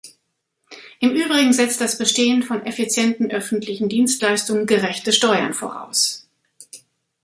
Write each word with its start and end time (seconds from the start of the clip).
Im 0.99 1.11
Übrigen 1.11 1.53
setzt 1.53 1.79
das 1.79 1.99
Bestehen 1.99 2.41
von 2.41 2.65
effizienten 2.65 3.29
öffentlichen 3.29 3.87
Dienstleistungen 3.87 4.65
gerechte 4.65 5.11
Steuern 5.13 5.53
voraus. 5.53 6.27